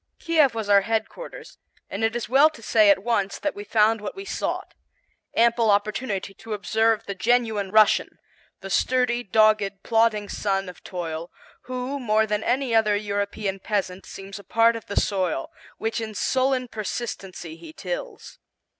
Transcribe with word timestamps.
Kiev 0.17 0.55
was 0.55 0.67
our 0.67 0.81
headquarters, 0.81 1.59
and 1.87 2.03
it 2.03 2.15
is 2.15 2.27
well 2.27 2.49
to 2.49 2.63
say 2.63 2.89
at 2.89 3.03
once 3.03 3.37
that 3.37 3.53
we 3.53 3.63
found 3.63 4.01
what 4.01 4.15
we 4.15 4.25
sought, 4.25 4.73
ample 5.35 5.69
opportunity 5.69 6.33
to 6.33 6.53
observe 6.53 7.05
the 7.05 7.13
genuine 7.13 7.69
Russian, 7.69 8.17
the 8.61 8.71
sturdy, 8.71 9.21
dogged, 9.21 9.83
plodding 9.83 10.27
son 10.27 10.69
of 10.69 10.83
toil, 10.83 11.29
who, 11.65 11.99
more 11.99 12.25
than 12.25 12.43
any 12.43 12.73
other 12.73 12.95
European 12.95 13.59
peasant 13.59 14.07
seems 14.07 14.39
a 14.39 14.43
part 14.43 14.75
of 14.75 14.87
the 14.87 14.99
soil, 14.99 15.51
which 15.77 16.01
in 16.01 16.15
sullen 16.15 16.67
persistency 16.67 17.55
he 17.55 17.71
tills. 17.71 18.39